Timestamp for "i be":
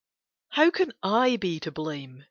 1.03-1.59